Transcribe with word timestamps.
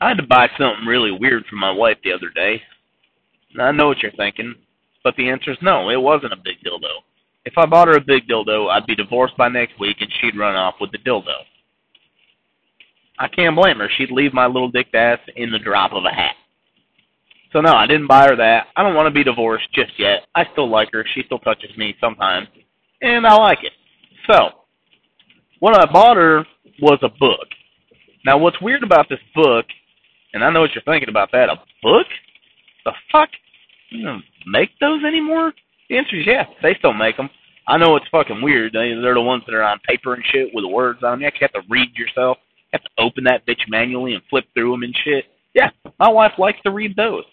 I 0.00 0.08
had 0.08 0.18
to 0.18 0.26
buy 0.26 0.48
something 0.58 0.86
really 0.86 1.10
weird 1.10 1.44
for 1.46 1.56
my 1.56 1.70
wife 1.70 1.98
the 2.04 2.12
other 2.12 2.30
day. 2.30 2.62
And 3.52 3.62
I 3.62 3.72
know 3.72 3.88
what 3.88 4.02
you're 4.02 4.12
thinking, 4.12 4.54
but 5.02 5.16
the 5.16 5.28
answer 5.28 5.50
is 5.50 5.58
no, 5.62 5.90
it 5.90 6.00
wasn't 6.00 6.32
a 6.32 6.36
big 6.36 6.56
dildo. 6.64 7.02
If 7.44 7.54
I 7.56 7.66
bought 7.66 7.88
her 7.88 7.96
a 7.96 8.00
big 8.00 8.28
dildo, 8.28 8.70
I'd 8.70 8.86
be 8.86 8.94
divorced 8.94 9.36
by 9.36 9.48
next 9.48 9.78
week 9.80 9.96
and 10.00 10.10
she'd 10.20 10.36
run 10.36 10.54
off 10.54 10.74
with 10.80 10.92
the 10.92 10.98
dildo. 10.98 11.44
I 13.18 13.26
can't 13.26 13.56
blame 13.56 13.78
her. 13.78 13.88
She'd 13.96 14.12
leave 14.12 14.32
my 14.32 14.46
little 14.46 14.70
dick 14.70 14.88
ass 14.94 15.18
in 15.34 15.50
the 15.50 15.58
drop 15.58 15.92
of 15.92 16.04
a 16.04 16.14
hat. 16.14 16.36
So 17.52 17.60
no, 17.60 17.72
I 17.72 17.86
didn't 17.86 18.06
buy 18.06 18.28
her 18.28 18.36
that. 18.36 18.66
I 18.76 18.82
don't 18.82 18.94
want 18.94 19.06
to 19.06 19.14
be 19.14 19.24
divorced 19.24 19.72
just 19.72 19.92
yet. 19.98 20.26
I 20.34 20.44
still 20.52 20.68
like 20.68 20.90
her. 20.92 21.04
She 21.14 21.22
still 21.24 21.38
touches 21.38 21.76
me 21.76 21.96
sometimes, 22.00 22.46
and 23.00 23.26
I 23.26 23.34
like 23.34 23.64
it. 23.64 23.72
So, 24.30 24.50
what 25.58 25.74
I 25.78 25.90
bought 25.90 26.18
her 26.18 26.44
was 26.80 26.98
a 27.02 27.08
book. 27.08 27.48
Now, 28.24 28.36
what's 28.36 28.60
weird 28.60 28.82
about 28.82 29.08
this 29.08 29.20
book, 29.34 29.64
and 30.32 30.44
I 30.44 30.50
know 30.50 30.60
what 30.60 30.74
you're 30.74 30.82
thinking 30.84 31.08
about 31.08 31.30
that, 31.32 31.48
a 31.48 31.56
book? 31.82 32.06
The 32.84 32.92
fuck? 33.10 33.30
You 33.90 34.04
don't 34.04 34.24
make 34.46 34.70
those 34.80 35.04
anymore? 35.04 35.52
The 35.88 35.98
answer 35.98 36.16
is 36.16 36.26
yeah. 36.26 36.44
They 36.62 36.74
still 36.78 36.92
make 36.92 37.16
them. 37.16 37.30
I 37.66 37.76
know 37.76 37.96
it's 37.96 38.08
fucking 38.10 38.42
weird. 38.42 38.72
They, 38.72 38.94
they're 39.00 39.14
the 39.14 39.20
ones 39.20 39.42
that 39.46 39.54
are 39.54 39.62
on 39.62 39.78
paper 39.86 40.14
and 40.14 40.24
shit 40.32 40.48
with 40.54 40.64
the 40.64 40.68
words 40.68 41.02
on 41.02 41.12
them. 41.12 41.20
You 41.20 41.26
actually 41.26 41.48
have 41.52 41.64
to 41.64 41.68
read 41.70 41.94
yourself. 41.96 42.38
You 42.72 42.78
have 42.78 42.84
to 42.84 43.02
open 43.02 43.24
that 43.24 43.46
bitch 43.46 43.60
manually 43.68 44.14
and 44.14 44.22
flip 44.30 44.44
through 44.54 44.72
them 44.72 44.82
and 44.82 44.96
shit. 45.04 45.24
Yeah, 45.54 45.70
my 45.98 46.08
wife 46.08 46.32
likes 46.38 46.60
to 46.62 46.70
read 46.70 46.96
those. 46.96 47.24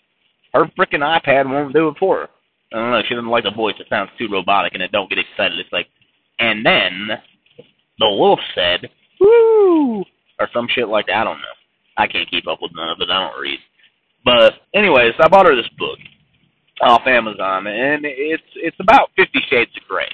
Her 0.53 0.66
freaking 0.77 1.02
iPad 1.02 1.50
won't 1.50 1.73
do 1.73 1.89
it 1.89 1.98
for 2.00 2.20
her. 2.20 2.30
I 2.73 2.77
don't 2.77 2.91
know. 2.91 3.02
She 3.08 3.16
doesn't 3.16 3.30
like 3.30 3.44
the 3.44 3.52
voice. 3.52 3.75
It 3.80 3.88
sounds 3.89 4.09
too 4.17 4.27
robotic, 4.31 4.73
and 4.73 4.84
it 4.84 4.91
don't 4.91 5.09
get 5.09 5.20
excited. 5.20 5.59
It's 5.59 5.72
like, 5.72 5.88
and 6.39 6.66
then 6.66 7.09
the 8.00 8.09
wolf 8.09 8.39
said, 8.53 8.89
"Woo," 9.20 10.03
or 10.39 10.50
some 10.53 10.67
shit 10.70 10.88
like 10.88 11.08
that. 11.08 11.17
I 11.17 11.23
don't 11.23 11.39
know. 11.39 11.55
I 11.98 12.08
can't 12.08 12.30
keep 12.30 12.48
up 12.48 12.59
with 12.62 12.72
none 12.76 12.90
of 12.90 13.02
it. 13.02 13.09
I 13.09 13.30
don't 13.30 13.41
read. 13.41 13.59
But 14.26 14.53
anyways, 14.73 15.14
I 15.19 15.28
bought 15.28 15.45
her 15.45 15.56
this 15.56 15.69
book 15.78 16.00
off 16.81 17.02
Amazon, 17.06 17.67
and 17.67 18.03
it's 18.06 18.44
it's 18.56 18.78
about 18.80 19.11
Fifty 19.16 19.39
Shades 19.50 19.72
of 19.78 19.88
Grey. 19.88 20.09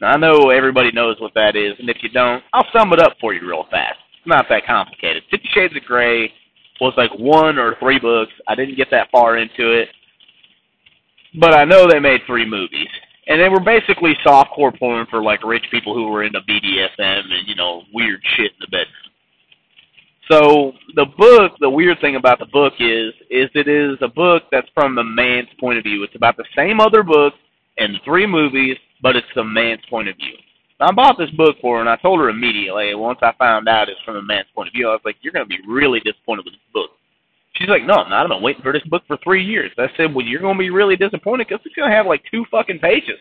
Now, 0.00 0.12
I 0.12 0.16
know 0.16 0.50
everybody 0.50 0.92
knows 0.92 1.16
what 1.20 1.34
that 1.34 1.56
is, 1.56 1.72
and 1.78 1.88
if 1.88 1.96
you 2.02 2.10
don't, 2.10 2.42
I'll 2.52 2.66
sum 2.72 2.92
it 2.92 3.00
up 3.00 3.14
for 3.20 3.34
you 3.34 3.46
real 3.46 3.66
fast. 3.70 3.98
It's 4.18 4.26
not 4.26 4.46
that 4.48 4.66
complicated. 4.66 5.24
Fifty 5.30 5.48
Shades 5.52 5.76
of 5.76 5.82
Grey 5.82 6.32
was 6.80 6.94
like 6.96 7.10
one 7.18 7.58
or 7.58 7.76
three 7.80 7.98
books. 7.98 8.32
I 8.46 8.54
didn't 8.54 8.76
get 8.76 8.88
that 8.90 9.10
far 9.10 9.38
into 9.38 9.72
it, 9.72 9.88
but 11.40 11.54
I 11.54 11.64
know 11.64 11.86
they 11.86 11.98
made 11.98 12.20
three 12.26 12.48
movies, 12.48 12.88
and 13.26 13.40
they 13.40 13.48
were 13.48 13.60
basically 13.60 14.14
softcore 14.24 14.76
porn 14.78 15.06
for 15.10 15.22
like 15.22 15.44
rich 15.44 15.64
people 15.70 15.94
who 15.94 16.08
were 16.08 16.24
into 16.24 16.40
BDSM 16.40 16.98
and 16.98 17.46
you 17.46 17.56
know 17.56 17.82
weird 17.92 18.20
shit 18.36 18.52
in 18.52 18.58
the 18.60 18.68
bed. 18.68 18.86
So 20.30 20.72
the 20.94 21.06
book, 21.16 21.52
the 21.60 21.70
weird 21.70 22.00
thing 22.00 22.16
about 22.16 22.38
the 22.38 22.46
book 22.46 22.74
is, 22.80 23.12
is 23.30 23.48
it 23.54 23.68
is 23.68 23.96
a 24.00 24.08
book 24.08 24.44
that's 24.50 24.68
from 24.74 24.94
the 24.94 25.04
man's 25.04 25.48
point 25.60 25.78
of 25.78 25.84
view. 25.84 26.02
It's 26.02 26.16
about 26.16 26.36
the 26.36 26.44
same 26.56 26.80
other 26.80 27.02
book 27.02 27.34
and 27.78 28.00
three 28.04 28.26
movies, 28.26 28.76
but 29.02 29.14
it's 29.14 29.26
the 29.36 29.44
man's 29.44 29.82
point 29.88 30.08
of 30.08 30.16
view. 30.16 30.34
I 30.80 30.92
bought 30.92 31.16
this 31.16 31.30
book 31.30 31.56
for 31.60 31.76
her, 31.76 31.80
and 31.80 31.88
I 31.88 31.96
told 31.96 32.20
her 32.20 32.28
immediately, 32.28 32.94
once 32.94 33.18
I 33.22 33.32
found 33.38 33.66
out 33.68 33.88
it's 33.88 34.00
from 34.04 34.16
a 34.16 34.22
man's 34.22 34.48
point 34.54 34.68
of 34.68 34.74
view, 34.74 34.88
I 34.88 34.92
was 34.92 35.00
like, 35.04 35.16
you're 35.22 35.32
going 35.32 35.48
to 35.48 35.48
be 35.48 35.60
really 35.66 36.00
disappointed 36.00 36.44
with 36.44 36.54
this 36.54 36.72
book. 36.74 36.90
She's 37.54 37.68
like, 37.68 37.84
no, 37.84 37.94
I'm 37.94 38.10
not. 38.10 38.24
I've 38.24 38.28
been 38.28 38.42
waiting 38.42 38.62
for 38.62 38.72
this 38.72 38.84
book 38.84 39.02
for 39.06 39.16
three 39.24 39.42
years. 39.42 39.70
I 39.78 39.86
said, 39.96 40.14
well, 40.14 40.26
you're 40.26 40.42
going 40.42 40.56
to 40.56 40.58
be 40.58 40.68
really 40.68 40.96
disappointed 40.96 41.46
because 41.48 41.64
it's 41.64 41.74
going 41.74 41.88
to 41.90 41.96
have 41.96 42.04
like 42.04 42.22
two 42.30 42.44
fucking 42.50 42.80
pages. 42.80 43.16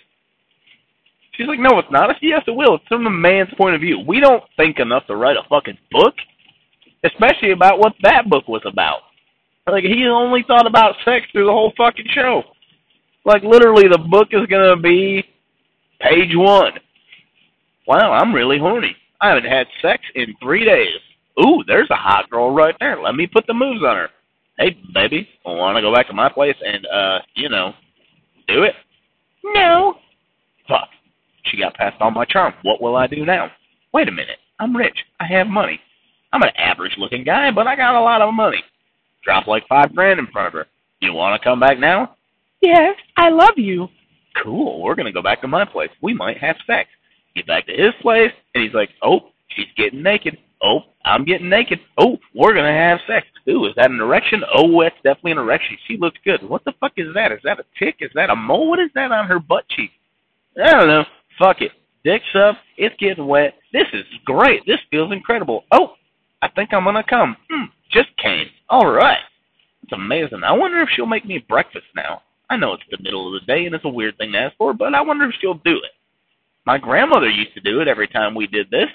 She's 1.31 1.48
like, 1.48 1.59
no, 1.59 1.80
it's 1.80 1.92
not. 1.92 2.09
I 2.09 2.14
said, 2.14 2.23
yes, 2.23 2.44
it 2.48 2.56
will. 2.56 2.76
It's 2.76 2.88
from 2.88 3.08
a 3.08 3.09
man's 3.09 3.53
point 3.58 3.76
of 3.76 3.81
view. 3.81 4.00
We 4.06 4.20
don't 4.20 4.44
think 4.58 4.80
enough 4.80 5.08
to 5.08 5.16
write 5.16 5.38
a 5.38 5.48
fucking 5.48 5.78
book, 5.92 6.16
especially 7.06 7.52
about 7.52 7.80
what 7.80 7.94
that 8.03 8.30
book 8.30 8.48
was 8.48 8.64
about. 8.66 9.00
Like, 9.67 9.84
he 9.84 10.06
only 10.06 10.44
thought 10.48 10.67
about 10.67 10.95
sex 11.03 11.25
through 11.31 11.45
the 11.45 11.52
whole 11.52 11.73
fucking 11.78 12.06
show. 12.14 12.44
Like, 13.25 13.44
literally, 13.44 13.88
the 13.88 13.98
book 13.98 14.30
is 14.32 14.48
to 14.48 14.76
be 14.82 15.23
page 15.99 16.36
one 16.36 16.73
Wow, 17.88 18.14
I'm 18.14 18.33
really 18.33 18.58
horny. 18.58 18.95
I 19.21 19.30
haven't 19.30 19.49
had 19.49 19.67
sex 19.82 20.02
in 20.15 20.36
three 20.42 20.65
days. 20.65 20.98
Ooh, 21.39 21.64
there's 21.67 21.89
a 21.92 21.95
hot 21.95 22.30
girl 22.30 22.52
right 22.52 22.76
there. 22.80 23.02
Let 23.02 23.15
me 23.15 23.27
put 23.27 23.45
the 23.48 23.54
moves 23.54 23.83
on 23.83 23.95
her. 23.95 24.10
Hey, 24.58 24.77
baby, 24.94 25.27
want 25.45 25.76
to 25.76 25.82
go 25.82 25.94
back 25.94 26.08
to 26.08 26.14
my 26.14 26.30
place 26.30 26.55
and, 26.65 26.86
uh, 26.88 27.20
you 27.36 27.49
know, 27.49 27.73
do 28.48 28.64
it? 28.64 28.73
No. 29.44 29.95
Fuck. 30.67 30.88
She 31.45 31.58
got 31.58 31.76
past 31.76 31.98
all 31.99 32.10
my 32.10 32.26
charm. 32.26 32.54
What 32.64 32.82
will 32.82 32.95
I 32.95 33.08
do 33.08 33.26
now? 33.26 33.52
Wait 33.94 34.08
a 34.08 34.11
minute. 34.11 34.39
I'm 34.60 34.76
rich. 34.76 34.98
I 35.20 35.26
have 35.27 35.48
money. 35.48 35.80
I'm 36.33 36.41
an 36.41 36.55
average-looking 36.58 37.23
guy, 37.23 37.52
but 37.52 37.67
I 37.67 37.75
got 37.75 37.95
a 37.95 38.02
lot 38.02 38.21
of 38.21 38.33
money. 38.33 38.63
Drop 39.23 39.47
like 39.47 39.67
five 39.67 39.95
grand 39.95 40.19
in 40.19 40.27
front 40.27 40.47
of 40.47 40.53
her. 40.53 40.67
You 40.99 41.13
want 41.13 41.39
to 41.39 41.43
come 41.43 41.59
back 41.59 41.80
now? 41.80 42.15
Yes, 42.61 42.95
I 43.17 43.30
love 43.30 43.58
you. 43.58 43.87
Cool. 44.43 44.81
We're 44.81 44.95
going 44.95 45.05
to 45.05 45.11
go 45.11 45.21
back 45.21 45.41
to 45.41 45.47
my 45.47 45.65
place. 45.65 45.89
We 46.02 46.14
might 46.14 46.37
have 46.37 46.58
sex 46.67 46.89
get 47.35 47.47
back 47.47 47.67
to 47.67 47.73
his 47.73 47.93
place, 48.02 48.31
and 48.53 48.64
he's 48.64 48.73
like, 48.73 48.89
oh, 49.03 49.31
she's 49.49 49.67
getting 49.77 50.02
naked. 50.02 50.37
Oh, 50.64 50.80
I'm 51.03 51.25
getting 51.25 51.49
naked. 51.49 51.80
Oh, 51.97 52.17
we're 52.33 52.53
going 52.53 52.65
to 52.65 52.71
have 52.71 52.99
sex. 53.08 53.27
Ooh, 53.49 53.65
is 53.65 53.73
that 53.75 53.91
an 53.91 53.99
erection? 53.99 54.41
Oh, 54.53 54.81
that's 54.81 54.95
definitely 55.03 55.33
an 55.33 55.37
erection. 55.39 55.77
She 55.87 55.97
looks 55.97 56.17
good. 56.23 56.41
What 56.47 56.64
the 56.64 56.73
fuck 56.80 56.93
is 56.97 57.14
that? 57.14 57.31
Is 57.31 57.41
that 57.43 57.59
a 57.59 57.65
tick? 57.77 57.97
Is 57.99 58.11
that 58.15 58.30
a 58.30 58.35
mole? 58.35 58.69
What 58.69 58.80
is 58.80 58.89
that 58.95 59.11
on 59.11 59.27
her 59.27 59.39
butt 59.39 59.67
cheek? 59.69 59.91
I 60.58 60.71
don't 60.71 60.87
know. 60.87 61.03
Fuck 61.37 61.61
it. 61.61 61.71
Dick's 62.03 62.23
up. 62.35 62.55
It's 62.77 62.95
getting 62.99 63.27
wet. 63.27 63.55
This 63.73 63.87
is 63.93 64.05
great. 64.23 64.65
This 64.65 64.80
feels 64.89 65.11
incredible. 65.11 65.65
Oh, 65.71 65.93
I 66.45 66.50
think 66.50 66.73
I'm 66.73 66.83
to 66.83 67.04
come. 67.04 67.36
Hmm, 67.50 67.66
just 67.92 68.16
came. 68.17 68.45
All 68.70 68.86
right. 68.86 69.17
It's 69.82 69.92
amazing. 69.94 70.44
I 70.45 70.52
wonder 70.52 70.80
if 70.82 70.89
she'll 70.95 71.08
make 71.08 71.26
me 71.26 71.44
breakfast 71.50 71.88
now. 71.95 72.22
I 72.52 72.56
know 72.56 72.73
it's 72.73 72.83
the 72.92 73.02
middle 73.02 73.28
of 73.28 73.42
the 73.42 73.48
day 73.48 73.66
and 73.66 73.73
it's 73.73 73.86
a 73.86 73.89
weird 73.89 74.16
thing 74.20 74.32
to 74.33 74.38
ask 74.38 74.56
for, 74.58 74.72
but 74.72 74.94
I 74.94 75.02
wonder 75.02 75.26
if 75.26 75.33
she'll 75.42 75.56
do 75.66 75.78
it. 75.78 75.92
My 76.64 76.78
grandmother 76.78 77.30
used 77.30 77.56
to 77.56 77.61
do 77.61 77.82
it 77.82 77.88
every 77.88 78.08
time 78.08 78.36
we 78.36 78.45
did 78.45 78.70
this. 78.70 78.89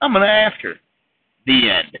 I'm 0.00 0.14
to 0.14 0.26
ask 0.26 0.58
her. 0.62 0.74
The 1.46 1.70
end. 1.70 1.98